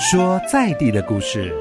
[0.00, 1.52] 说在地的故事。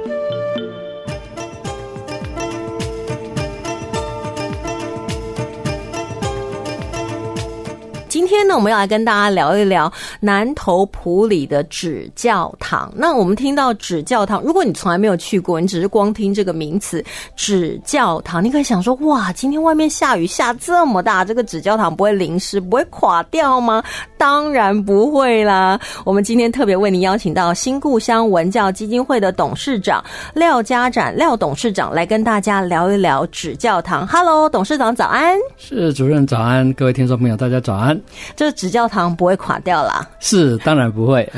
[8.08, 12.92] 今天呢，我们要来跟大家聊一聊南投埔里的纸教堂。
[12.96, 17.04] 那我们听到纸教堂，如果你从来没有去过，你只是光听这个名词
[17.35, 23.83] “纸教堂”，你可以想说：哇，今天外面下雨下这么大，这个纸教堂不会淋湿、不会垮掉吗？
[24.18, 25.79] 当然不会啦。
[26.04, 34.08] 我们今天特别为您邀请到新故乡文教基金会的董事长廖家展廖董事长来跟大家聊一聊纸教堂。
[34.08, 35.38] Hello，董事长早安。
[35.58, 38.00] 是主任早安，各位听众朋友大家早安。
[38.36, 41.30] 这个纸教堂不会垮掉啦，是当然不会。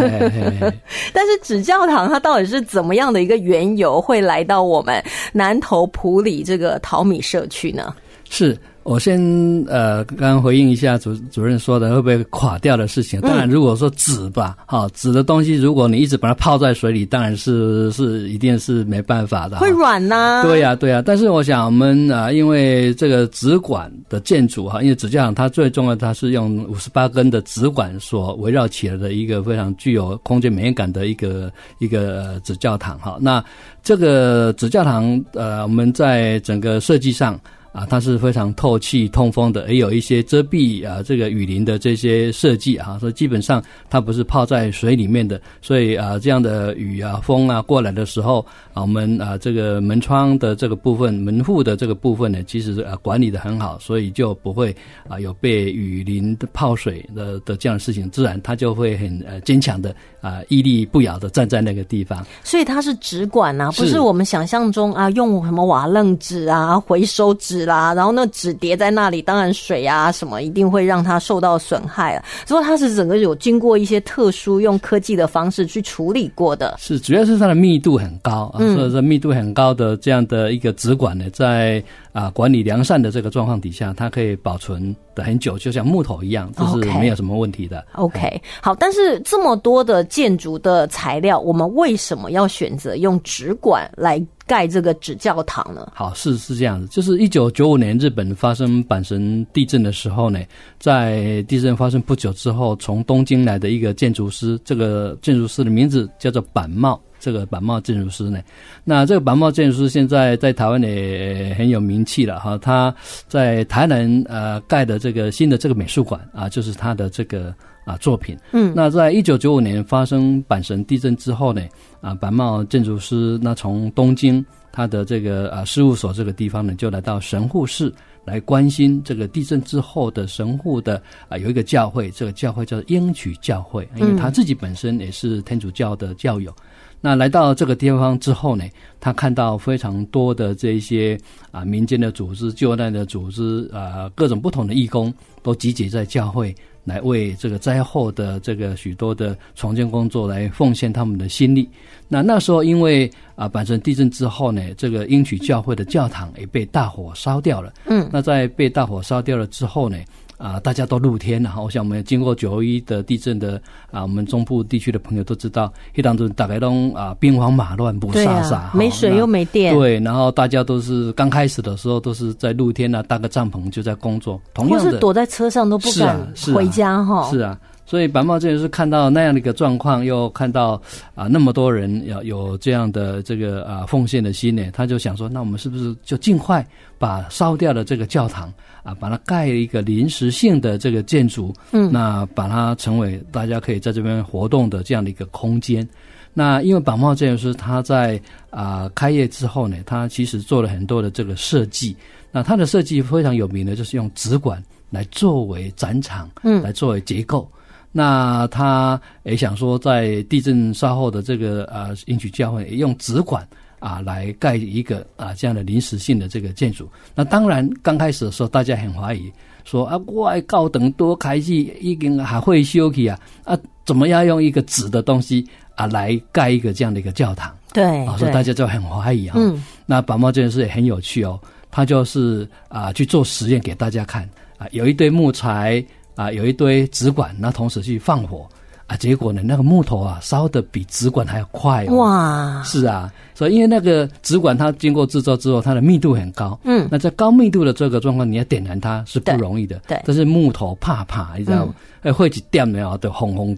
[1.14, 7.94] 但是纸教堂它到底是怎么样的一个缘由，会来到我们南投埔里这个淘米社区呢？
[8.30, 8.58] 是。
[8.84, 9.20] 我先
[9.68, 13.22] 呃，刚刚回应一下主主任说的会不会垮掉的事情。
[13.22, 20.42] 当然，如果说纸吧，哈，纸的东西，如果你一直把它泡在水里，当然是是一定是没办法的，会软呐。
[20.44, 21.04] 对呀，对呀。
[21.06, 33.18] 但是我想，我们啊，因为这个纸管的建筑哈，因为纸教堂它最重要，它是用五十八根的纸管所围绕起来的一个非常具有空间美感的一个一个纸教堂哈。
[33.22, 33.44] 那
[33.84, 37.40] 这个纸教堂呃，我们在整个设计上。
[37.72, 54.76] 啊，它是非常透气通风的，也有一些遮蔽啊，这个雨林的这些设计啊，所以基本上它不是泡在水里面的，所以啊，这样的雨啊、风啊过来的时候啊，我们啊这个门窗的这个部分、门户的这个部分呢，其实啊管理的很好，所以就不会
[55.08, 62.26] 啊有被雨淋的泡水的的这样的事情，自然它就会很呃坚强的啊屹立不摇的站在那个地方。
[62.44, 67.59] 所以它是直管啊，不是我们想象中啊用什么瓦楞纸啊、回收纸。
[67.60, 72.24] 纸啦，然后那纸叠在那里，当然水啊什么一定会让它受到损害了。
[72.46, 76.76] 所以它是整个有经过一些特殊用科技的方式去处理过的。
[76.78, 87.86] 是，主要是它的密度很高啊，所以说密度很高的这样的一个纸管呢，在啊管理良善的这个状况底下，它可以保存的很久，就像木头一样，这是没有什么问题的。
[87.94, 94.24] OK，好，但是这么多的建筑的材料，我们为什么要选择用纸管来？
[94.50, 95.92] 盖这个纸教堂呢？
[95.94, 100.40] 好，是是这样子，就是一九九五年日本发生阪神地震的时候呢，
[100.80, 108.42] 在地震发生不久之后，从东京来的一个建筑师，这个建筑师的名字叫做板茂，这个板茂建筑师呢，
[108.84, 112.92] 那这个板茂建筑师现在在台湾也很有名气了哈，他
[113.28, 117.54] 在台南呃盖的这个新的这个美术馆啊，就是他的这个。
[117.90, 121.64] 啊，作品，嗯，那在一九九五年发生阪神地震之后呢，
[122.02, 127.92] 啊，板茂建筑师那从东京他的这个啊事务所这个地方呢，就来到神户市
[128.26, 136.54] 来关心这个地震之后的神户的啊有一个教会，这个教会叫英曲教会，因为他自己本身也是天主教的教友。
[137.02, 138.66] 那来到这个地方之后呢，
[139.00, 141.18] 他看到非常多的这些
[141.50, 145.12] 啊民间的组织、救难的组织啊各种不同的义工
[145.42, 146.54] 都集结在教会。
[146.90, 151.70] 来为这个灾后的这个许多的重建工作来奉献他们的心力。
[152.08, 157.72] 那那时候因为啊，阪神地震之后呢，这个英曲教会的教堂也被大火烧掉了。
[157.86, 159.98] 嗯，那在被大火烧掉了之后呢？
[160.40, 161.54] 啊，大家都露天了。
[161.62, 163.62] 我想我们经过九一的地震的
[163.92, 169.76] 啊，我们中部地区的朋友都知道，一当中大概都啊兵荒马乱，不飒飒，没水又没电。
[169.76, 174.42] 对，然后大家都是刚开始的时候都是在露天啊，搭个帐篷就在工作。
[174.54, 176.18] 同样的，躲在车上都不敢
[176.56, 177.30] 回家哈。
[177.30, 177.60] 是啊。
[177.90, 180.80] 所以白茂这也是看到那样的一个状况，又看到
[181.16, 186.64] 啊那么多人要有这样的这个啊奉献的心呢，他就想说，那我们是不是就尽快
[187.00, 195.88] 把烧掉的这个教堂啊，把它盖一个临时性的这个建筑，嗯，那把它成为大家可以在这边活动的这样的一个空间。
[196.32, 198.22] 那因为板茂建筑师他在
[198.52, 201.98] 啊开业之后呢，他其实做了很多的这个设计，
[202.32, 207.50] 那他的设计非常有名的，就是用纸管来作为展场，嗯，来作为结构。
[207.92, 213.48] 那他也想说，在地震稍后的这个啊，英曲教会用纸管
[213.80, 216.88] 啊来盖一个啊这样的临时性的这个建筑。
[217.16, 219.32] 那当然刚开始的时候，大家很怀疑，
[219.66, 225.44] 说啊，外高等多开始已经还会修起啊啊，怎么样用一个纸的东西
[225.74, 227.52] 啊来盖一个这样的一个教堂？
[227.74, 229.36] 对，所以大家就很怀疑啊。
[229.36, 231.40] 嗯，那宝茂这件事也很有趣哦，
[231.72, 235.84] 他就是啊去做实验给大家看啊，有一堆木材。
[236.20, 238.46] 啊，有一堆纸管，那同时去放火，
[238.88, 241.96] 啊，结果呢，那个木头啊，烧的比纸管还要快哦。
[241.96, 242.62] 哇！
[242.66, 246.60] 是啊，所以因为那个纸管它经过制作之后，它的密度很高。
[246.66, 246.86] 嗯。
[246.92, 249.80] 那在高密度的这个状况，你要点燃它是不容易的。
[249.88, 249.98] 对。
[250.06, 251.74] 但是木头怕怕，你知道吗？
[252.12, 252.98] 会起电没有？
[252.98, 253.58] 的轰轰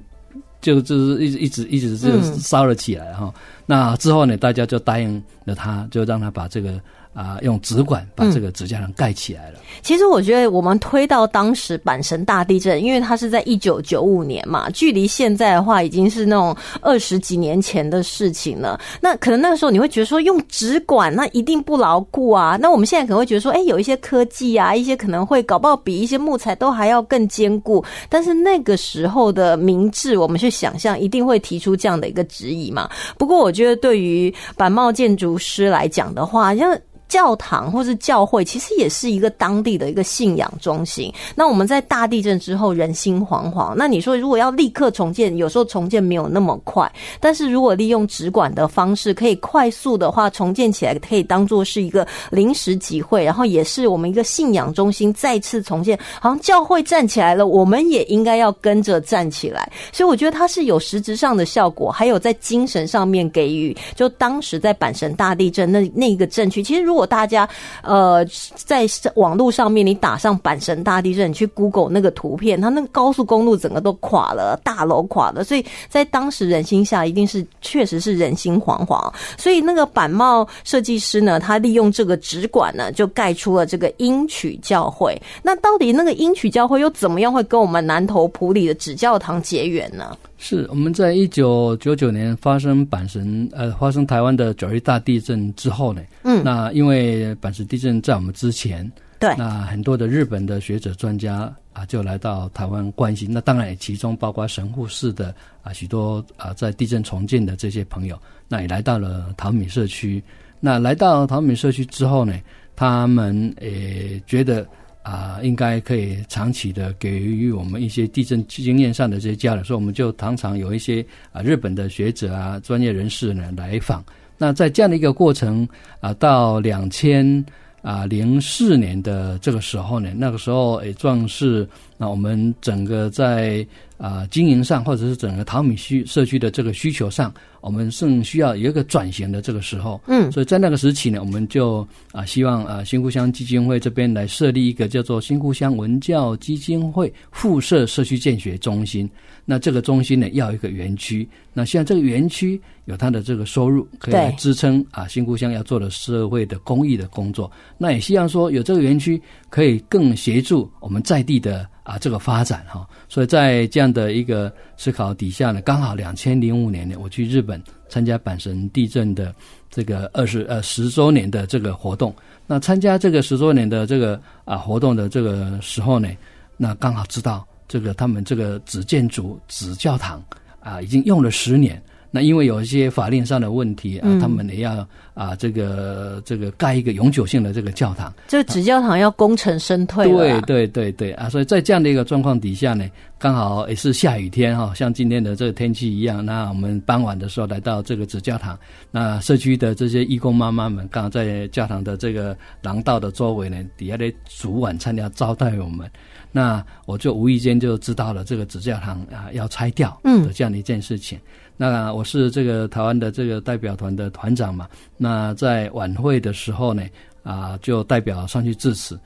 [0.62, 3.34] 就就是一直一直一直就烧了起来哈。
[3.66, 6.80] 那之后呢，大家就答应了他，就让他把这个。
[7.14, 9.60] 啊，用纸管把这个纸教堂盖起来了。
[9.82, 18.80] 其实我觉得，我们推到当时阪神大地震，因为它是在一九九五年嘛，距离现在的话已经是那种二十几年前的事情了。
[19.02, 22.58] 那可能那个时候你会觉得说，用纸管那一定不牢固啊。
[22.62, 27.84] 那我们现在可能会觉得说，哎，有一些科技啊，一些可能会搞不好比一些木材都还要更坚固。
[28.08, 32.90] 但是那个时候的明智，我们去想象，一定会提出这样的一个质疑嘛。
[33.18, 36.78] 不过我觉得，对于板帽建筑师来讲的话，像
[37.12, 41.14] 教堂或是教会，其实也是一个当地的一个信仰中心。
[41.36, 46.90] 那我们在大地震之后人心惶惶，那你说如果要立刻重建，有时候重建没有那么快。
[47.20, 56.00] 但是如果利用直管的方式，可以快速的话重建起来，可以当做是一个临时集会，然后也是我们一个信仰中心再次重建。
[56.22, 59.70] 好像教会站起来了，我们也应该要跟着站起来。
[59.92, 63.76] 所以我觉得它是有实质上的效果，还有在精神上面给予。
[63.96, 67.50] 就当时在阪神大地震那那个震区，其实如果果大家
[67.82, 79.12] 呃在网络上面，你打上阪神大地震，你去 Google 那个图片，它那个高速公路整个都垮了，大楼垮了，所以在当时人心下，一定是确实是人心惶惶。
[79.36, 85.20] 所以那个板帽设计师呢，他利用这个纸管呢，就盖出了这个英曲教会。
[85.42, 90.16] 那到底那个英曲教会又怎么样会跟我们南投普里的纸教堂结缘呢？
[90.44, 110.22] 是我们在一九九九年发生阪神呃发生台湾的九一大地震之后呢，嗯，那因为阪神地震在我们之前，对，那很多的日本的学者专家啊就来到台湾关心，那当然也其中包括神户市的啊许多啊在地震重建的这些朋友，那也来到了桃米社区。
[110.60, 112.34] 那来到桃米社区之后呢，
[112.76, 114.68] 他们也觉得。
[115.04, 124.04] 啊，应该可以长期的给予我们一些地震经验上的这些交流，所以我们就常常有一些啊日本的学者啊专业人士呢来访。
[124.38, 125.68] 那在这样的一个过程
[126.00, 127.46] 啊，到两千
[127.82, 131.68] 啊零四年的这个时候呢，那个时候也壮是
[131.98, 133.66] 那我们整个在
[134.02, 137.32] 啊经营上或者是整个淘米区社区的这个需求上。
[137.62, 149.08] 我们正需要有一个转型的这个时候，嗯，所以在那个时期呢，我们就啊希望啊新故乡基金会这边来设立一个叫做新故乡文教基金会附设社区建学中心。
[149.46, 151.28] 那这个中心呢，要一个园区。
[151.54, 157.52] 那现在这个园区有它的这个收入，可以来支撑啊新故乡要做的社会的公益的工作。
[157.78, 159.22] 那也希望说有这个园区，
[159.52, 161.70] 可以更协助我们在地的。
[161.84, 169.34] 啊，这个发展哈，所以在这样的一个思考底下呢，刚好两千零五年呢，我去日本参加阪神地震的
[169.70, 172.14] 这个二十呃十周年的这个活动。
[172.48, 176.10] 那参加这个十周年的这个啊活动的这个时候呢，
[176.58, 180.24] 那刚好知道这个他们这个纸建筑纸教堂
[180.60, 181.82] 啊，已经用了十年。
[182.12, 188.14] 那因为有一些法令上的问题啊，他们也要啊，这个这个盖一个永久性的这个教堂。
[188.28, 192.86] 这个纸教堂要功成身退对对对对啊，所以在这样的一个状况底下呢，
[193.18, 196.26] 刚好也是下雨天哈，像今天的这个天气一样。
[196.26, 198.60] 那我们傍晚的时候来到这个纸教堂，
[198.92, 205.90] 那社区的这些义工妈妈们刚好在教堂的这个廊道的周围呢，底下的煮晚餐要招待我们。
[206.34, 211.20] 那我就无意间就知道了这个纸教堂啊要拆掉的这样的一件事情。
[211.62, 214.68] 那我是这个台湾的这个代表团的团长嘛？
[214.98, 216.84] 那在晚会的时候呢，
[217.22, 219.00] 啊，就代表上去致辞。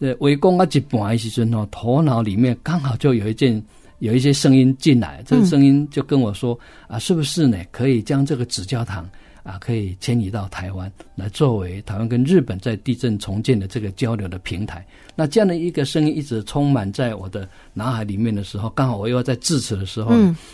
[0.00, 3.64] 呃，围攻啊，一半时阵哦，头脑里面刚好就有一件，
[4.00, 7.56] 有一些声音进来，这个声音就跟我说啊，是不是呢？
[7.70, 9.08] 可以将这个纸教堂
[9.42, 14.86] 啊，可以迁移到台湾，来作为台湾跟日本在地震重建的这个交流的平台。
[15.16, 20.12] 那这样的一个声音一直充满在我的脑海里面的时候，刚好我又要在致辞的时候，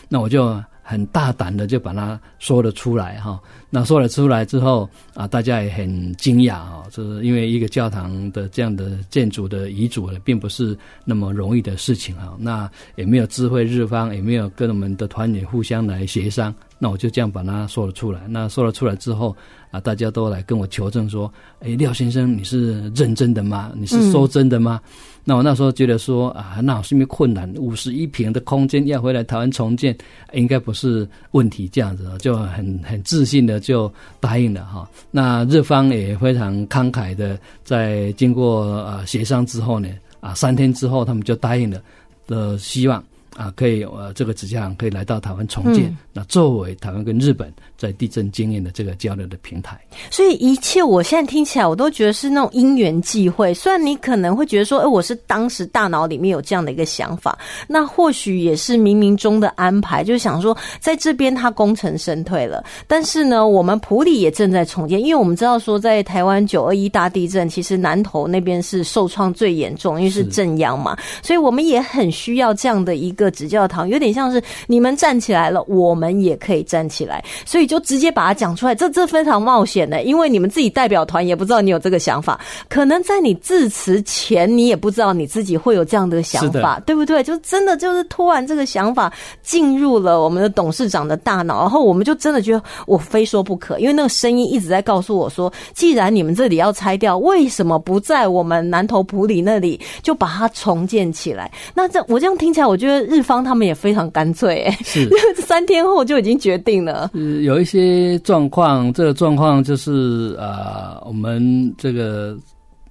[0.09, 0.62] 那我就。
[0.88, 18.26] 很大胆的就把它说了出来哈，那说了出来之后啊，大家也很惊讶啊，就是因为一个教堂的这样的建筑的遗嘱呢，并不是那么容易的事情啊，那也没有智慧日方，也没有跟我们的团员互相来协商，那我就这样把它说了出来。
[18.26, 19.37] 那说了出来之后
[19.71, 23.73] 啊，大家都来跟我求证说，哎，廖先生你是认真的吗？
[23.77, 24.81] 你是说真的吗？
[25.25, 29.95] 那我那时候觉得说啊，那是因为困难，五十一平的空间要回来台湾重建，
[30.33, 34.89] 应该不是问题，这样子就很很自信的就答应了哈。
[35.11, 39.89] 那日方也非常慷慨的，在经过呃协商之后呢，
[40.21, 41.79] 啊三天之后他们就答应了，
[42.27, 43.05] 的希望
[43.38, 49.80] 啊，可以呃，这个纸教堂可以来到台湾重建，那作为台湾跟日本在地震经验的这个交流的平台。
[50.11, 53.54] 所以一切我现在听起来，我都觉得是那种因缘际会。
[53.54, 73.27] 虽然你可能会觉得说，哎，我是当时大脑里面有这样的一个想法，那或许也是冥冥中的安排，就是想说，在这边他功成身退了，但是呢，我们普里也正在重建，因为我们知道说，在台湾九二一大地震，其实南投那边是受创最严重，因为是震央嘛，所以我们也很需要这样的一个。
[73.30, 78.75] 纸教堂有点像是你们站起来了，我们也可以站起来，所以就直接把它讲出来。
[78.75, 87.23] 这这非常冒险的，因为你们自己代表团也不知道你有这个想法，可能在你致辞前，你也不知道你自己会有这样的想法，对不对？
[87.23, 101.50] 就真的就是突然这个想法进入了我们的董事长的大脑，然后我们就真的觉得我非说不可，因为那个声音一直在告诉我说，既然你们这里要拆掉，为什么不在我们南头埔里那里就把它重建起来？
[101.75, 103.18] 那这我这样听起来，我觉得日。
[103.19, 105.11] 日方他们也非常干脆，哎，是
[105.43, 107.11] 三天后就已经决定了。
[107.43, 112.39] 有一些状况，这个状况就是呃，我们这个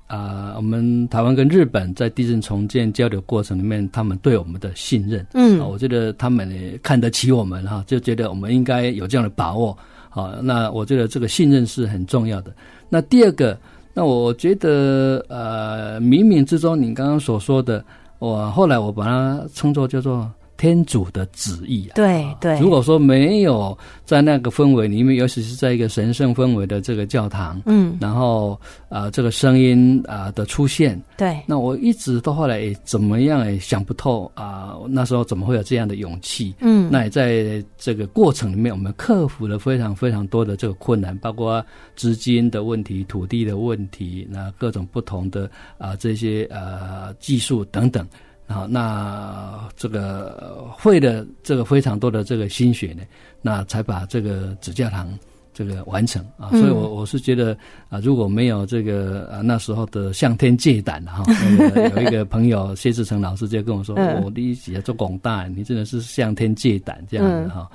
[0.08, 9.78] 啊，我们台湾跟日本在地震重建交流过程里面，他们对我们的信任，嗯，我觉得他们也看得起我们哈，就觉得我们应该有这样的把握。
[10.10, 12.54] 好，那我觉得这个信任是很重要的。
[12.90, 13.58] 那第二个，
[13.94, 17.82] 那我觉得呃，冥冥之中，你刚刚所说的。
[18.20, 21.96] 我后来我把它称作叫做天主的旨意啊。
[21.96, 22.60] 对对。
[22.60, 28.60] 如果说没有在那个氛围里面，尤其是在一个神圣氛围的这个教堂，嗯，然后
[28.90, 36.54] 啊这个声音啊的出现，对，那我一直到后来也怎么样也想不透啊，那时候怎么会有这样的勇气？
[36.60, 41.64] 嗯，那也在这个过程里面，我们克服了非常非常多的这个困难，包括
[41.96, 48.08] 资金的问题、土地的问题，那各种不同的啊这些呃技术等等。
[48.48, 53.04] 啊，那这个费的这个非常多的这个心血呢，
[53.42, 55.08] 那才把这个指教堂
[55.54, 57.58] 这个完成啊，所以我我是觉得
[57.90, 61.24] 啊，如果没有这个啊那时候的向天借胆哈，
[61.96, 67.70] 有一个朋友谢志成老师就跟我说，我第一节做广大，你真的是向天借胆这样子哈。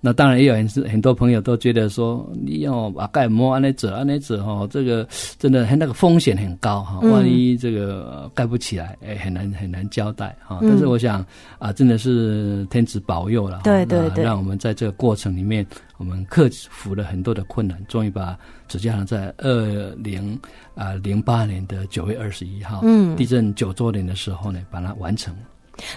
[0.00, 5.06] 那当然也有很很多朋友都觉得说，你要把盖摸安那者安那者哈，这个
[5.38, 10.58] 真的那个风险很高哈，万一这个盖不起来，哎，很难很难交代哈。
[10.62, 11.24] 但是我想
[11.58, 18.38] 啊，真的是天子保佑了，对对对，让我们在这个过程里面，我们克服了很多的困难，终于把
[18.68, 20.38] 纸教堂在二零
[20.76, 25.34] 啊零八年的九月二十一号，嗯，地震九周年的时候呢，把它完成。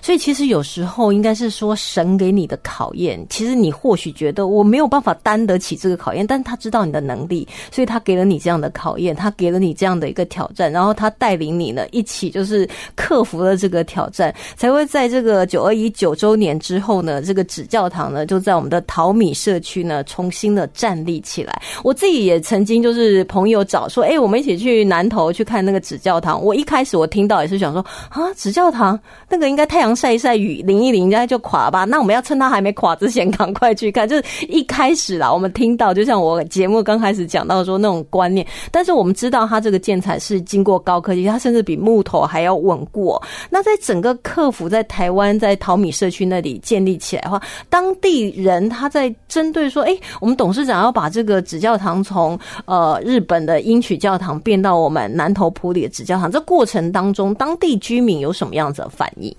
[0.02, 21.62] 所以其实有时候应该是说神给你的考验，其实你或许觉得我没有办法担得起这个考验，但是他知道你的能力，所以他给了你这样的考验，他给了你这样的一个挑战，然后他带领你呢一起就是克服了这个挑战，才会在这个九二一九周年之后呢，这个纸教堂呢就在我们的淘米社区呢重新的站立起来。
[21.84, 26.40] 我自己也曾经就是朋友找说，哎，我们一起去南头去看那个纸教堂。
[26.44, 29.71] 我一开始我听到也是想说啊，纸教堂那个应该。
[29.72, 31.86] 太阳晒一晒，雨淋一淋，应该就垮吧？
[31.86, 34.06] 那我们要趁它还没垮之前，赶快去看。
[34.06, 43.18] 就是一开始啦，我们听到，就像我节目刚开始讲到说那种观念，但是我们知道它这个建材是经过高科技，它甚至比木头还要稳固。
[43.50, 59.34] 那在整个客服在台湾在淘米社区那里建立起来的话，当地人他在针对说，哎，我们董事长要把这个纸教堂从呃日本的英曲教堂变到我们南投埔里的纸教堂，这过程当中，当地居民有什么样子的反应？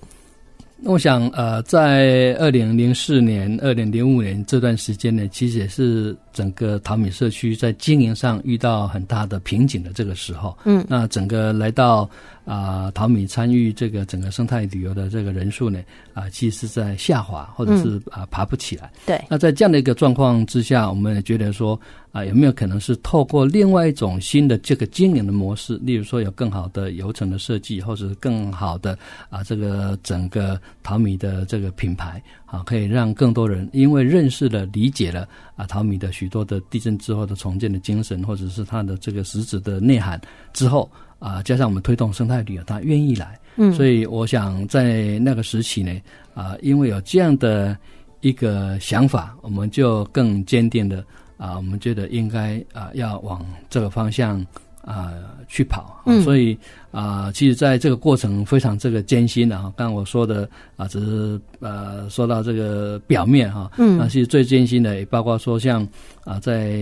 [0.85, 10.57] 我想，呃，在二零零四年、二零零五年这段时间呢，其实也是整个淘米社区在经营上遇到很大的瓶颈的这个时候。
[10.65, 12.09] 嗯，那整个来到。
[12.45, 15.81] 啊，淘米参与这个整个生态旅游的这个人数呢，
[16.13, 18.91] 啊，其实是在下滑，或者是啊爬不起来。
[19.05, 19.17] 对。
[19.29, 21.79] 那在这样的一个状况之下，我们也觉得说，
[22.11, 28.99] 啊，有没有可能是透过另外一种新的这个经营的模式，例如说有更好的流程的设计，或者是更好的
[29.29, 35.25] 啊这个整个淘米的这个品牌，啊，可以让更多人因为认识了、理解了
[35.55, 40.19] 啊淘米的许多的地震之后的重建的精神，或者是它的这个实质的内涵
[40.53, 40.89] 之后。
[41.19, 45.97] 啊，加上我们推动生态旅游，他愿意来，嗯，所以我想在那个时期呢，
[46.33, 47.77] 啊，因为有这样的
[48.19, 51.01] 一个想法，我们就更坚定的
[51.37, 54.45] 啊，我们觉得应该啊要往这个方向
[54.83, 55.13] 啊
[55.47, 56.57] 去跑，嗯，所以
[56.91, 60.47] 啊，其实在这个过程非常这个艰辛的哈，刚刚我说的
[60.77, 65.87] 啊，只是呃说到这个表面哈，嗯，那其实最艰辛的也包括说像
[66.23, 66.79] 啊，在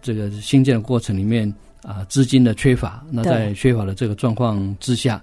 [0.00, 1.52] 这个新建的过程里面。
[1.82, 5.18] 啊，资金的缺乏，那在缺乏的这个状况之下，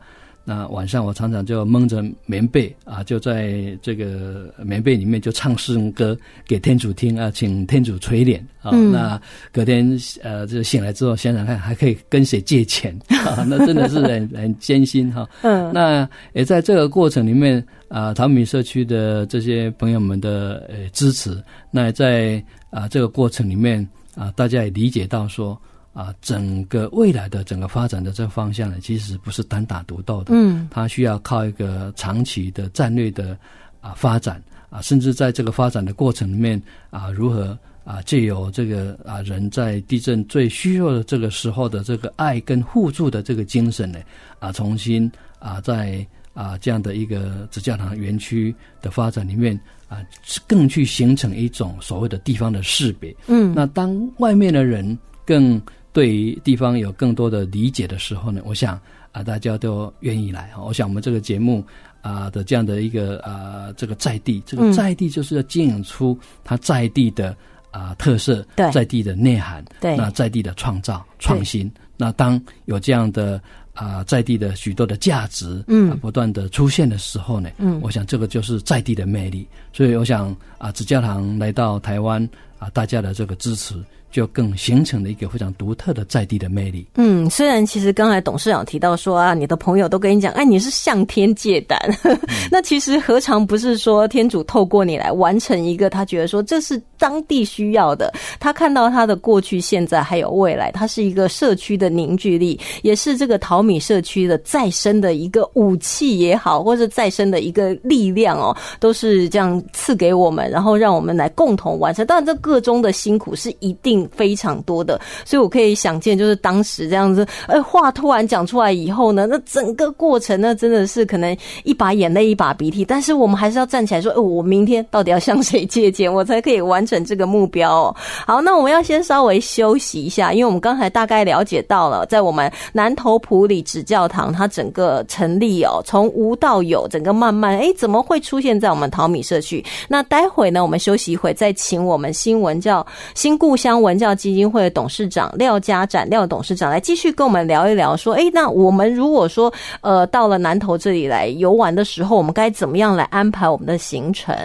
[0.50, 8.72] 那晚上我常常就蒙着棉被啊，就在这个棉被里面就唱诗歌给天主听啊，请天主垂怜啊。
[8.72, 9.86] 那隔天
[10.24, 13.44] 呃，就醒来之后想想看，还可以跟谁借钱啊？
[13.50, 15.28] 那真的是很很艰辛哈。
[15.42, 15.70] 嗯。
[15.74, 23.86] 那也在这个过程里面啊，桃米社区的这些朋友们的呃支持，那在啊这个过程里面
[24.16, 25.62] 啊，大家也理解到说。
[25.98, 33.36] 啊，整个未来的整个发展的这个方向呢，其实不是单打独斗的，嗯，它需要靠一个长期的战略的
[33.82, 34.40] 啊发展
[34.70, 36.62] 啊，甚至在这个发展的过程里面
[36.92, 43.98] 啊，如何啊借由这个啊人在地震最虚弱的这个时候的这个爱跟互助的这个精神呢，
[44.38, 50.06] 啊，重新啊在啊这样的一个紫教堂园区的发展里面啊，
[50.46, 55.60] 更去形成一种所谓的地方的识别，嗯，那当外面的人更
[55.98, 58.80] 对于地方有更多的理解的时候呢，我想
[59.12, 61.66] 啊，大家都愿意来我想我们这个节目
[62.04, 67.36] 啊的这样的一个啊，这个在地，这个在地就是要经营出它在地的
[67.72, 71.68] 啊特色，在地的内涵，那在地的创造创新。
[71.98, 73.42] 那当有这样的
[73.74, 79.48] 啊在地的许多的价值嗯不断的出现的时候呢，嗯，我想这个就是在地的魅力。
[79.74, 82.24] 所以我想啊，紫教堂来到台湾
[82.60, 83.84] 啊，大家的这个支持。
[84.18, 86.88] 就更形成了一个非常独特的在地的魅力。
[86.96, 91.80] 嗯，虽然其实刚才董事长提到说啊，你的朋友都跟你讲，哎，你是向天借胆，
[92.50, 98.12] 那其实何尝不是说天主透过你来完成一个他觉得说这是当地需要的？
[98.40, 112.04] 他看到他的过去、现在还有未来，他是一个社区的凝聚力，也是这个淘米社区的再生的一个武器也好，或者再生的一个力量哦，都是这样赐给我们，然后让我们来共同完成。
[112.08, 114.07] 当然，这个中的辛苦是一定。
[114.16, 127.74] 非常多的，所以我可以想见，就是当时这样子，呃，话突然讲出来以后呢，那整个过程呢，真的是可能一把眼泪一把鼻涕，但是我们还是要站起来说，哎，我明天到底要向谁借钱，我才可以完成这个目标？
[127.74, 127.96] 哦。
[128.26, 139.64] 好，那我们要先稍微休息一下，因为我们刚才大概了解到了，在我们南头普里纸教堂，它整个成立哦，从无到有，整个慢慢，哎，怎么会出现在我们淘米社区？
[139.88, 142.86] 那待会呢，我们休息一会，再请我们新闻叫
[143.16, 143.82] 新故乡。
[143.88, 154.36] 文教基金会的董事长廖家展廖董事长来继续跟我们聊一聊，说，哎，那我们如果说，呃，到了南投这里来游玩的时候，我们该怎么样来安排我们的行程？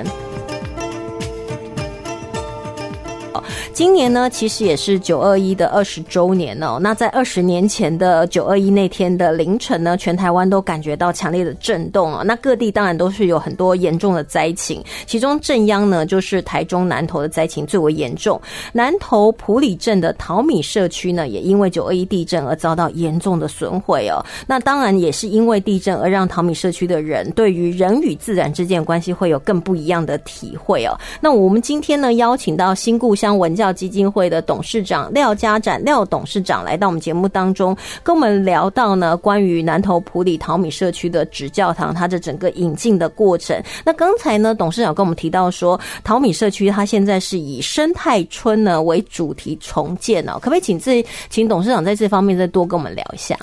[3.72, 6.78] 今年呢，其实也是九二一的二十周年哦。
[6.78, 12.22] 那在二十年前的九二一那天的凌晨呢，全台湾都感觉到强烈的震动哦。
[12.22, 18.38] 那各地当然都是有很多严重的灾情，其中正央呢就是台中南投的灾情最为严重。
[18.74, 24.22] 南投埔里镇的桃米社区呢，也因为九二一地震而遭到严重的损毁哦。
[24.46, 30.92] 那当然也是因为地震而让桃米社区的人对于人与自然之间的关系会有更不一样的体会哦。
[31.22, 33.61] 那我们今天呢，邀请到新故乡文教。
[33.62, 43.56] 教基金会的董事长廖家展廖董事长来到我们节目当中，跟我们聊到呢关于南投普里淘米社区的纸教堂，它的整个引进的过程。
[43.84, 53.38] 那刚才呢，董事长跟我们提到说，淘米社区它现在是以生态村呢为主题重建哦，可不可以请这请董事长在这方面再多跟我们聊一下？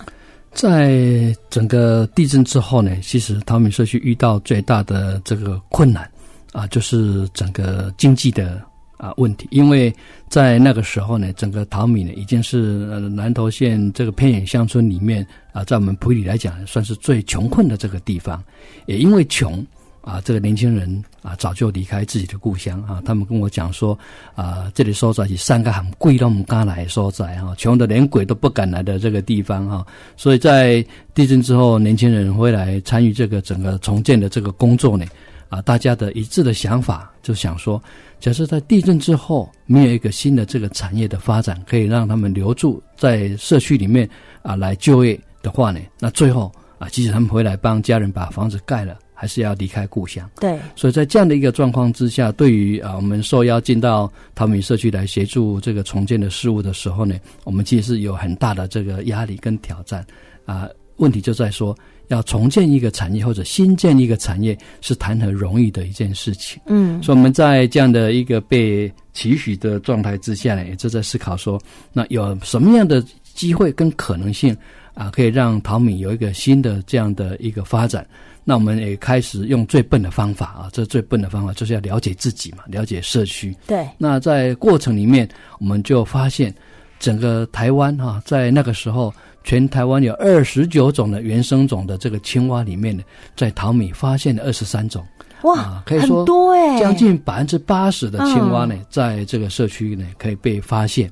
[0.51, 6.11] 在整个地震之后呢，其实淘米社区遇到最大的这个困难
[6.51, 8.61] 啊，就是整个经济的。
[8.99, 9.93] 啊，问题，因为
[10.27, 18.43] 在那个时候呢，整个淘米呢已经是南投县这个偏远乡村里面啊，在我们普里来讲，算是最穷困的这个地方。
[18.87, 19.65] 也因为穷
[20.01, 23.01] 啊，这个年轻人啊早就离开自己的故乡啊。
[23.05, 23.97] 他们跟我讲说
[24.35, 29.87] 啊，这里所在是三个很贵让我们敢来所在哈，穷的连鬼都不敢来的这个地方哈。
[30.17, 35.05] 所以在地震之后，年轻人会来参与这个整个重建的这个工作呢。
[35.49, 37.81] 啊，大家的一致的想法就想说，
[38.19, 44.07] 假设在地震之后没有一个新的这个产业的发展，可以让他们留住在社区里面
[44.43, 50.29] 啊来就业的话呢，那最后啊，即使他们回来帮家人把房子盖了，还是要离开故乡。
[50.39, 60.05] 对，所以在这样的一个状况之下，对于啊我们受邀进到桃米社区来协助这个重建的事务的时候呢，我们其实是有很大的这个压力跟挑战
[60.45, 60.69] 啊。
[60.97, 61.75] 问题就在说。
[62.09, 66.61] 要重建一个产业或者新建一个产业是谈何容易的一件事情。
[66.67, 71.59] 嗯，所以我们在这样的一个被期许的状态之下呢，也就在思考说，
[71.93, 74.55] 那有什么样的机会跟可能性
[74.93, 78.05] 啊，可以让淘米有一个新的这样的一个发展？
[78.43, 83.55] 那我们也开始用最笨的方法啊，这最笨的方法就是要了解自己嘛，了解社区。
[83.67, 83.87] 对。
[83.97, 86.51] 那在过程里面，我们就发现，
[86.99, 93.01] 整个台湾哈，在那个时候，全台湾有二十九种的原生种的这个青蛙里面呢，
[93.35, 95.03] 在淘米发现了二十三种。
[95.43, 101.09] 哇，可以说很多哎，将近百分之八十的青蛙呢，在这个社区呢可以被发现。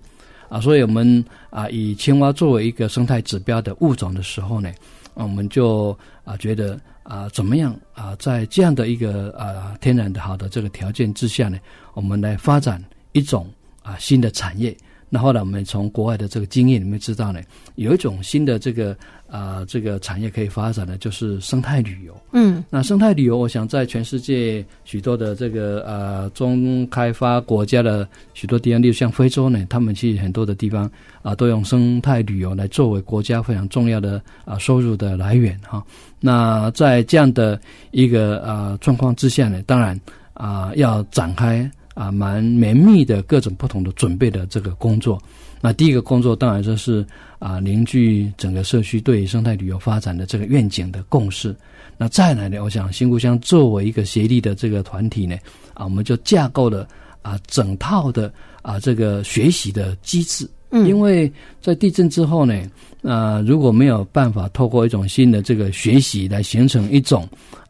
[0.49, 4.69] 啊，所以我们啊以青蛙作为一个生态指标的物种的时候呢，
[5.13, 11.57] 我们就啊觉得啊怎么样啊在这样的一个啊天然的好的这个条件之下呢，
[11.93, 13.49] 我们来发展一种
[13.83, 14.75] 啊新的产业。
[15.09, 17.39] 那后来我们从国外的这个经验里面知道呢，
[17.75, 18.95] 有一种新的这个
[19.29, 22.13] 啊这个产业可以发展的，就是生态旅游。
[22.33, 30.91] 嗯，那生态旅游，我想在全世界许多的这个呃中开发国家的许多地方，例如像非洲呢，他们其实很多的地方
[31.21, 35.81] 啊，都用生态旅游来作为国家非常重要的啊收入的来源哈。
[36.19, 37.57] 那在这样的
[37.91, 39.97] 一个啊状况之下呢，当然
[40.33, 41.69] 啊要展开。
[41.97, 45.19] 啊，蛮绵密的各种不同的准备的这个工作。
[45.59, 47.03] 那第一个工作当然就是
[47.39, 51.55] 啊，凝聚整个社区对生态旅游发展的这个愿景的共识。
[51.97, 55.35] 那再来呢，我想新故乡作为一个协力的这个团体呢，
[55.73, 56.87] 啊，我们就架构了
[57.23, 58.31] 啊整套的
[58.61, 60.47] 啊这个学习的机制。
[60.69, 62.61] 嗯，因为在地震之后呢，
[63.01, 67.27] 啊，如果没有办法透过一种新的这个学习来形成一种。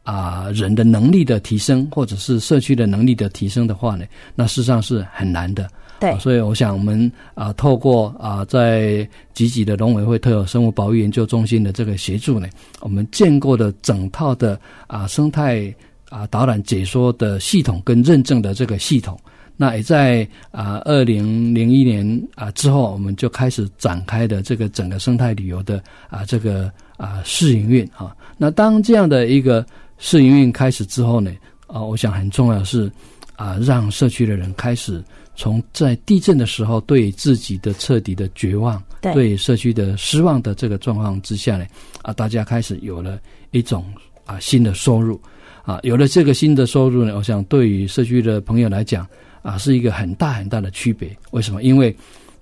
[0.08, 5.70] 啊，人的能力的提升，或者是社区的能力的提升的话呢，那事实上是很难的。
[6.00, 12.48] 对，所以我想我们啊，透过啊，在集集的农委会特有生物保育研究中心的这个协助呢，
[12.80, 15.76] 我们建构的整套的啊生态
[16.08, 19.20] 啊导览解说的系统跟认证的这个系统，
[19.58, 28.16] 那也在啊二零零一年啊之后，我们就开始展开的这个整个生态旅游的啊这个啊试营运啊。
[28.38, 29.66] 那当这样的一个
[29.98, 31.32] 试营运开始之后呢，
[31.68, 32.92] 啊，我想很重要是，
[33.36, 35.04] 啊，让社区的人开始
[35.36, 41.66] 从在地震的时候对自己的彻底的绝望，对社区的失望的这个状况之下呢，
[42.02, 43.20] 啊，大家开始有了
[43.52, 43.86] 一种
[44.26, 45.20] 啊新的收入，
[45.64, 49.08] 啊，有了这个新的收入呢，我想对于社区的朋友来讲，
[49.42, 51.16] 啊，是一个很大很大的区别。
[51.32, 51.64] 为什么？
[51.64, 51.96] 因为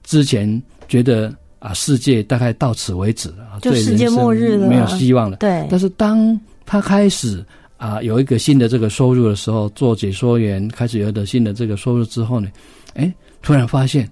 [0.04, 5.38] 之前觉得啊，世界大概到此为止了，就世界末日了，没有希望了。
[5.38, 7.46] 对，但是当他开始
[7.78, 12.50] 啊有一个新的这个收入的时候，做解说员开始有的新的这个收入之后呢，
[12.96, 14.10] 哎，突然发现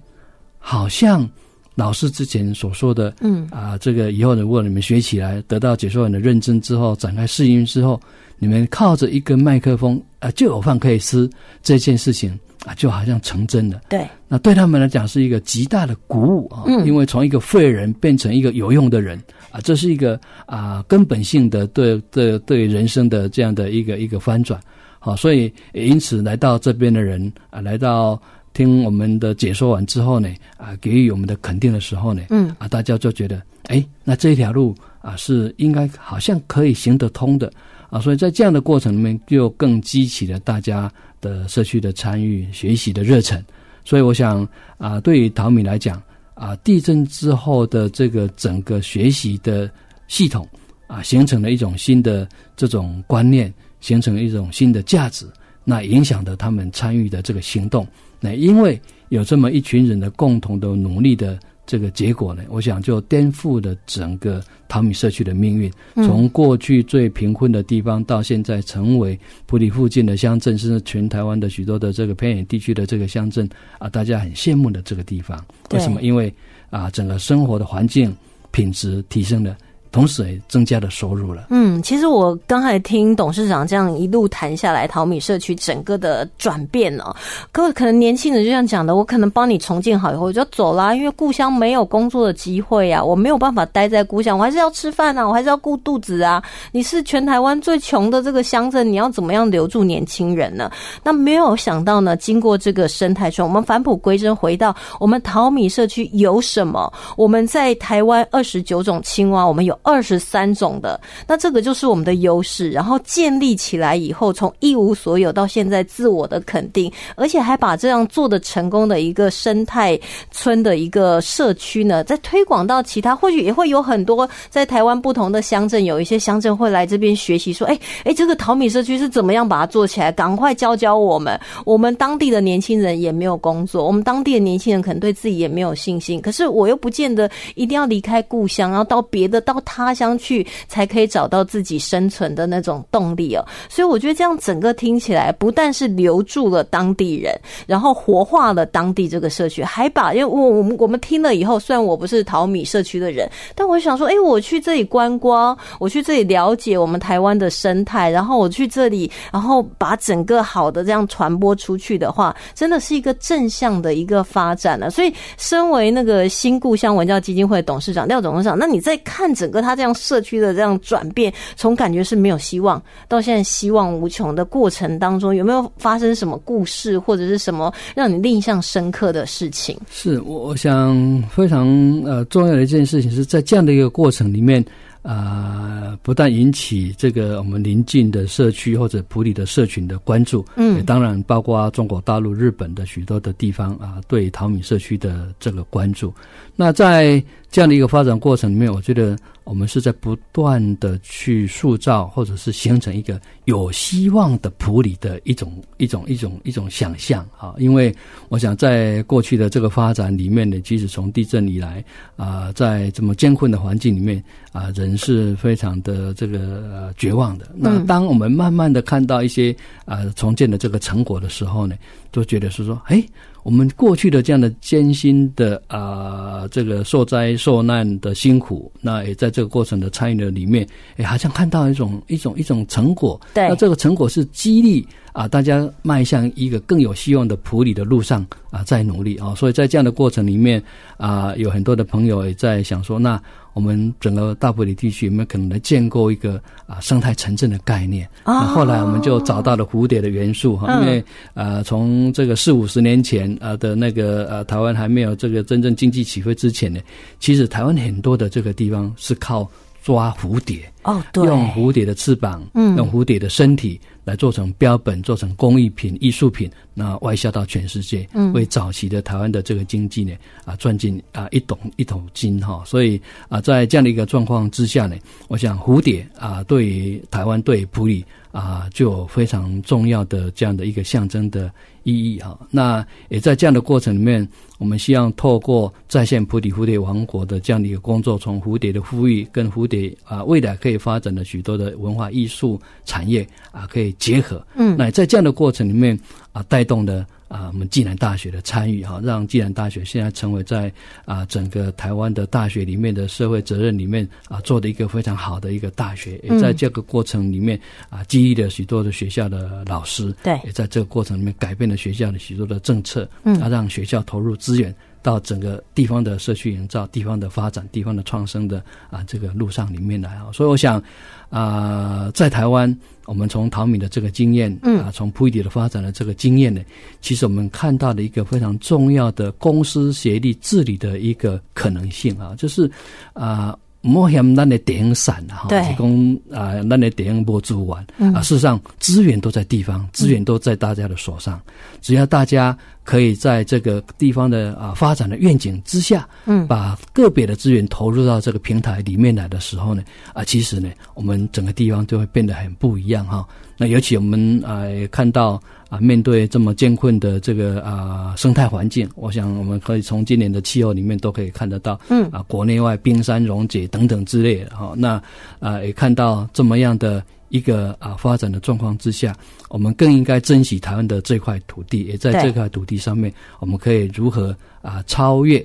[0.58, 1.28] 好像
[1.74, 8.00] 老师之前所说的，嗯啊，这个以后如果你们学起来，得到解说员的认证之后，展开试音之后，
[8.38, 11.28] 你们靠着一根麦克风啊就有饭可以吃，
[11.62, 13.80] 这件事情啊就好像成真了。
[13.88, 19.20] 对，那对他们来讲是一个极大的鼓舞啊，因为从一个废人变成一个有用的人。
[19.50, 24.60] 啊，这是一个啊根本性的对对对人生的这样的一个一个翻转，
[24.98, 28.20] 好，所以因此来到这边的人啊，来到
[28.54, 37.52] 听我们的解说完之后呢，啊，给予我们的肯定的时候呢，嗯，啊，大家就觉得，哎，那这条路啊是应该好像可以行得通的
[37.90, 40.90] 啊，所以在这样的过程里面，就更激起了大家
[41.20, 43.44] 的社区的参与、学习的热忱，
[43.84, 46.02] 所以我想啊，对于淘米来讲。
[46.36, 49.70] 啊，地震之后的这个整个学习的
[50.08, 50.44] 系统
[50.88, 55.28] 啊，形成了一种新的这种观念，形成了一种新的价值，
[55.62, 57.86] 那影响的他们参与的这个行动。
[58.24, 61.38] 那因为有这么一群人的共同的努力的。
[61.66, 65.72] 这个结果呢，我想就颠覆了整个淘米社区的命运。
[65.94, 75.42] 从过去最贫困的地方，到现在成为普里附近的乡镇，甚至全台湾的许多的这个偏远地区的这个乡镇啊，大家很羡慕的这个地方。
[75.70, 76.02] 为什么？
[76.02, 76.30] 因为
[76.68, 78.14] 啊，整个生活的环境
[78.50, 79.56] 品质提升了。
[79.94, 81.46] 同时也增加了收入了。
[81.50, 87.14] 嗯，其实我刚才听董事长这样一路谈下来，淘米社区整个的转变呢，
[87.52, 96.42] 各位可能年轻人就像讲的，我可能帮你重建好以后我就走啦，因为故乡没有工作的机会啊，我没有办法待在故乡，我还是要吃饭啊，我还是要顾肚子啊。
[96.72, 100.68] 你是全台湾最穷的这个乡镇，你要怎么样留住年轻人呢？
[101.04, 106.92] 那没有想到呢，经过这个生态圈，我们返璞归真，回到我们淘米社区有什么？
[107.16, 109.78] 我们在台湾二十九种青蛙，我们有。
[109.84, 112.70] 二十三种的，那这个就是我们的优势。
[112.70, 130.10] 然后建立起来以后，从一无所有到现在自我的肯定，而且还把这样做的成功的一个生态村的一个社区呢，在推广到其他，或许也会有很多在台湾不同的乡镇，有一些乡镇会来这边学习，说：“哎哎，这个淘米社区是怎么样把它做起来？
[130.10, 136.20] 赶快教教我们。”我们当地的年轻人也没有工作，我们当地的年轻人可能对自己也没有信心。
[136.22, 139.60] 可是我又不见得一定要离开故乡，然后到别的到。
[139.74, 143.44] 他乡去，才可以找到自己生存的那种动力哦。
[143.68, 147.34] 所以我觉得这样整个听起来，不但是留住了当地人，
[147.66, 164.90] 然后活化了当地这个社区，还把因为我我们我们听了以后，虽然我不是淘米社区的人，但我想说，哎，我去这里观光，我去这里了解我们台湾的生态，然后我去这里，然后把整个好的这样传播出去的话，真的是一个正向的一个发展了。
[164.90, 179.76] 所以，身为那个新故乡文教基金会董事长廖董事长，那你在看整个他这样社区的这样转变，从感觉是没有希望到现在希望无穷的过程当中，有没有发生什么故事或者是什么让你印象深刻的事情？
[179.90, 181.66] 是，我想非常
[182.04, 184.64] 呃重要的一件事情是在这样的一个过程里面。
[185.04, 196.12] 啊，不但引起这个我们邻近的社区或者普里的社群的关注，嗯，当然包括中国大陆、日本的许多的地方啊，对淘米社区的这个关注。
[196.56, 207.54] 那在这样的一个发展过程里面，我觉得我们是在不断的去塑造或者是形成一个有希望的普里的一种一种一种一种想象啊。
[207.58, 207.94] 因为
[208.28, 211.84] 我想在过去的这个发展里面呢，即使从地震以来
[212.16, 217.46] 啊，在这么艰困的环境里面啊，人是非常的这个绝望的。
[217.54, 219.54] 那当我们慢慢的看到一些
[219.84, 221.76] 啊重建的这个成果的时候呢，
[222.10, 223.04] 都觉得是说，哎。
[223.44, 233.20] 我们过去的这样的艰辛的啊，这个受灾受难的辛苦，那也在这个过程的参与的里面，哎，好像看到一种一种一种成果。
[233.34, 239.34] 对，那这个成果是激励啊，大家迈向一个更有希望的普里的路上啊，在努力啊。
[239.34, 240.62] 所以在这样的过程里面
[240.96, 243.20] 啊，有很多的朋友也在想说，那。
[243.54, 248.06] 我们整个大埔里地区有没有可能来建构一个啊生态城镇的概念？
[248.24, 256.80] 啊，后来我们就找到了蝴蝶的元素哈，因为呃从这个四五十年前啊的那个呃台湾还没有这个真正经济起飞之前呢，
[257.18, 259.48] 其实台湾很多的这个地方是靠
[259.84, 263.78] 抓蝴蝶哦，对，用蝴蝶的翅膀，嗯，用蝴蝶的身体。
[264.06, 270.12] 来做成标本，做成工艺品、艺术品，那外销到全世界，嗯为早期的台湾的这个经济呢
[270.44, 272.62] 啊赚进啊一桶一桶金哈。
[272.66, 274.94] 所以啊，在这样的一个状况之下呢，
[275.26, 281.50] 我想蝴蝶啊，对于台湾对普里啊，就有非常重要的这样的一个象征的
[281.84, 282.38] 意义哈。
[282.50, 293.94] 那也在这样的过程里面，我们希望透过再现菩提蝴蝶王国的这样的一个工作，从蝴蝶的呼吁跟蝴蝶啊未来可以发展的许多的文化艺术产业啊，可以。
[293.96, 295.96] 结合，嗯，那在这样的过程里面
[296.32, 300.72] 啊，带动的啊，我们暨南大学的参与哈，让暨南大学现在成为在
[301.04, 314.72] 啊整个台湾的大学里面的社会责任里面啊做的一个非常好的一个大学，也在这个过程里面啊激励了许多的学校的老师，对，也在这个过程里面改变了学校的许多的政策，嗯，啊，让学校投入资源
[315.04, 320.82] 到整个地方的社区营造、地方的发展、地方的创生的啊这个路上里面来啊，所以我想
[321.28, 322.76] 啊，在台湾。
[323.06, 324.50] 我们从淘米的这个经验，
[324.82, 326.62] 啊，从铺底的发展的这个经验呢，
[327.02, 332.70] 其实我们看到的一个非常重要的公司协力治理的一个可能性啊，就是
[333.12, 333.54] 啊。
[333.86, 341.38] 莫嫌咱的电散哈，提供啊，咱的电波资源啊，事实上资源都在地方，资源都在大家的手上。
[341.82, 353.26] 只要大家可以在这个地方的啊发展的愿景之下，嗯，把个别的资源投入到这个平台里面来的时候呢，啊，其实呢，我们整个地方就会变得很不一样哈。
[353.58, 355.38] 那尤其我们啊看到。
[355.74, 364.72] 啊，面对这么艰困的这个啊生态环境，我想我们可以从今年的气候里面都可以看得到，嗯，啊国内外冰山溶解等等之类的哈。
[364.76, 365.02] 那
[365.40, 369.16] 啊也看到这么样的一个啊发展的状况之下，
[369.48, 375.44] 我们更应该珍惜台湾的这块土地，也在这块土地上面，我们可以如何啊超越。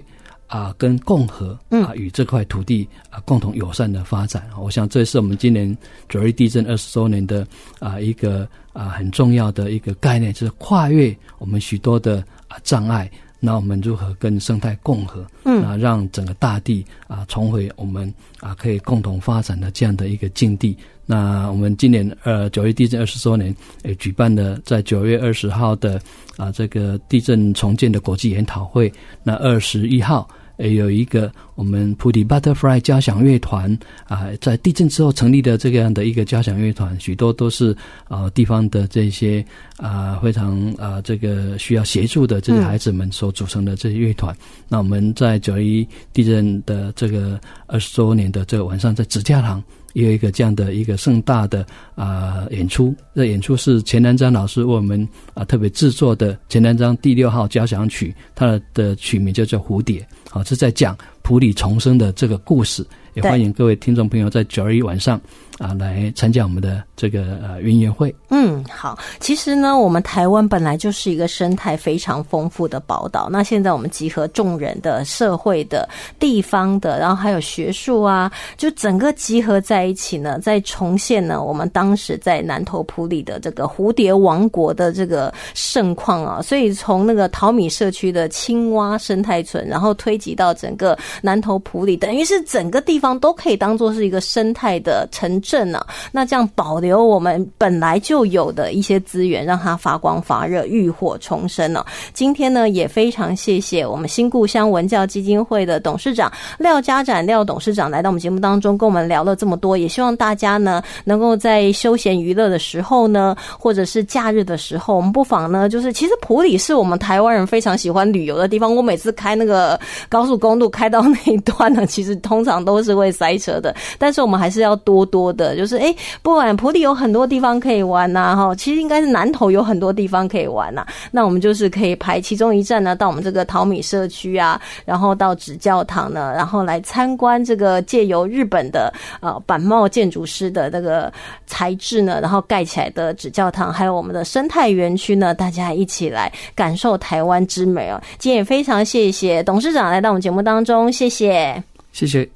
[0.50, 5.78] 啊，跟共和啊，与这块土地啊共同友善的发展，我想这是我们今年
[6.10, 13.10] 九一地震二十周年的啊一个啊很重要的一个概念，就是跨越我们许多的啊障碍，
[13.40, 20.76] 那我们如何跟生态共和，嗯，啊让整个大地啊重回我们啊可以共同发展的这样的一个境地。
[21.06, 26.02] 那我们今年呃九月地震二十周年，也举办的在九月二十号的
[26.38, 30.28] 啊这个地震重建的国际研讨会，那二十一号。
[30.60, 37.76] 也有一个我们普迪 Butterfly 交响乐团啊，在地震之后成立的这个样的一个交响乐团，许多都是
[38.08, 39.43] 啊地方的这些
[39.78, 44.36] 啊非常啊这个需要协助的这些孩子们所组成的这些乐团。
[44.67, 49.63] 那我们在九一地震的这个二十周年的这个晚上，在紫教堂。
[49.93, 59.99] 也有一个这样的一个盛大的啊演出，这演出是钱南章老师为我们啊特别制作的钱南章第六号交响曲，它的曲名叫做《蝴蝶》，
[60.30, 60.97] 好，是在讲。
[61.30, 62.84] 普里重生的这个故事。
[63.15, 65.20] 也欢迎各位听众朋友在九二一晚上
[65.58, 68.15] 啊来参加我们的这个呃云宴会。
[68.30, 68.98] 嗯，好。
[69.20, 73.28] 其实呢，我们台湾本来就是一个生态非常丰富的宝岛。
[73.32, 75.89] 那现在我们集合众人的社会的
[76.20, 86.42] 地方的，然后还有学术啊，就整个集合在一起呢，在重现呢我们当时在南投普里的这个蝴蝶王国的这个盛况啊。
[86.44, 93.10] 所以从那个淘米社区的青蛙生态村，然后推及到整个南投埔里，等于是整个地方。
[93.20, 95.86] 都可以当做是一个生态的城镇呢。
[96.12, 101.84] 那这样保留我们本来就有的一些资源，让它发光发热、浴火重生呢。
[102.14, 109.78] 今天呢，也非常谢谢我们新故乡文教基金会的董事长廖家展廖董事长来到我们节目当中，跟我们聊了这么多。
[109.78, 118.74] 也希望大家呢，能够在休闲娱乐的时候呢，或者是假日的时候，我们不妨呢，就是其实普里是我们台湾人非常喜欢旅游的地方。
[118.74, 123.00] 我每次开那个高速公路开到那一段呢， 其实通常都是。
[123.00, 130.86] 会塞车的，但是我们还是要多多的，就是哎，不管普里有很多地方可以玩呐，哈，其实应该是南投有很多地方可以玩呐。
[131.12, 141.10] 那我们就是可以排其中一站呢，到我们这个淘米社区啊，然后到纸教堂呢，然后来参观这个借由日本的呃板帽建筑师的那个
[141.48, 148.02] 材质呢，然后盖起来的纸教堂，还有我们的生态园区呢，大家一起来感受台湾之美哦。
[148.17, 152.30] 今天也非常谢谢董事长来到我们节目当中，谢谢，谢谢。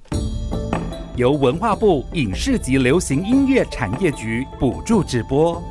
[1.16, 5.62] 由文化部影视及流行音乐产业局补助直播。